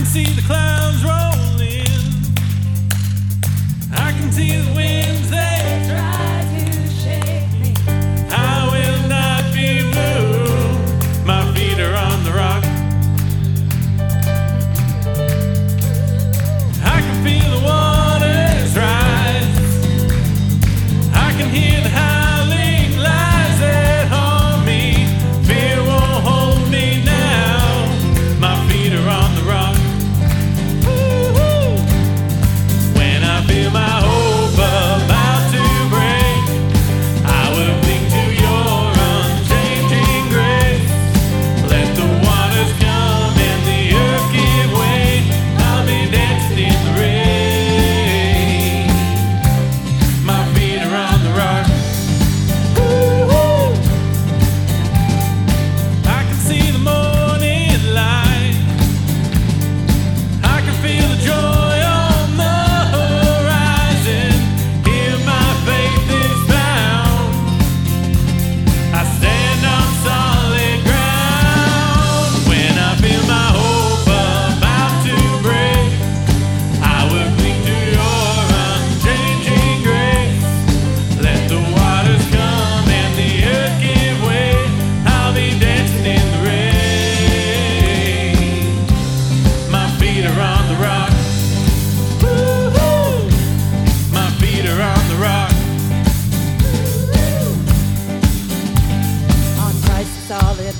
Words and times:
can 0.00 0.06
see 0.06 0.24
the 0.24 0.40
clouds 0.40 1.04
rolling. 1.04 1.84
I 3.92 4.12
can 4.12 4.32
see 4.32 4.56
the 4.56 4.74
wind. 4.74 4.89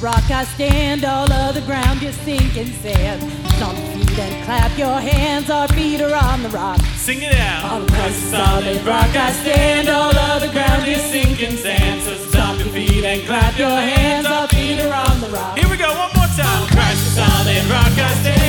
I 0.03 0.45
stand, 0.45 1.05
all 1.05 1.31
of 1.31 1.55
the 1.55 1.61
ground 1.61 2.03
is 2.03 2.15
sinking 2.21 2.73
sand. 2.81 3.21
Stomp 3.53 3.77
your 3.77 4.07
feet 4.07 4.19
and 4.19 4.45
clap 4.47 4.79
your 4.79 4.99
hands, 4.99 5.51
our 5.51 5.69
feet 5.69 6.01
are 6.01 6.15
on 6.15 6.43
the 6.43 6.49
rock. 6.49 6.81
Sing 6.97 7.21
it 7.21 7.35
out. 7.35 7.71
On 7.71 7.87
the 7.87 8.11
solid 8.11 8.83
rock 8.87 9.15
I 9.15 9.31
stand, 9.33 9.91
all 9.91 10.17
of 10.17 10.41
the 10.41 10.49
ground 10.49 10.89
is 10.89 11.03
sinking 11.03 11.57
sand. 11.59 12.01
So 12.03 12.15
stomp 12.31 12.61
your 12.61 12.69
feet 12.69 13.05
and 13.05 13.27
clap 13.27 13.59
your 13.59 13.69
hands, 13.69 14.25
our 14.27 14.49
feet 14.49 14.81
are 14.81 14.95
on 14.95 15.21
the 15.21 15.29
rock. 15.29 15.59
Here 15.59 15.69
we 15.69 15.77
go, 15.77 15.89
one 15.89 16.11
more 16.17 16.33
time. 16.33 16.67
Christ 16.73 17.05
the 17.05 17.21
solid 17.21 17.65
rock 17.69 17.93
I 17.93 18.15
stand, 18.23 18.40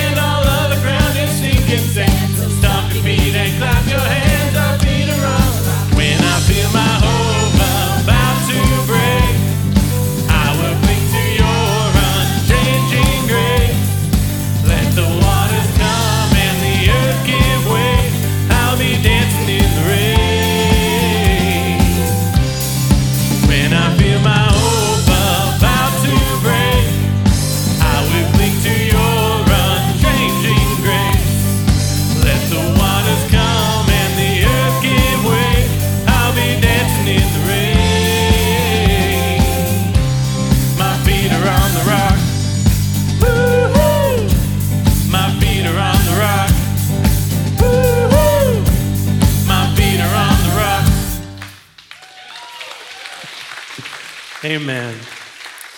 Amen. 54.43 54.95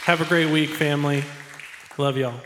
Have 0.04 0.22
a 0.22 0.26
great 0.26 0.50
week, 0.50 0.70
family. 0.70 1.26
Love 1.98 2.18
y'all. 2.18 2.40